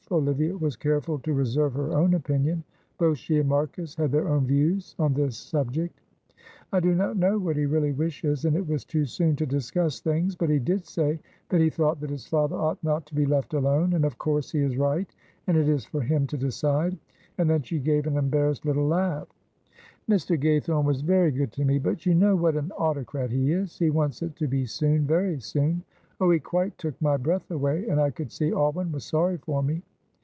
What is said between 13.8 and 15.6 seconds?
and, of course, he is right, and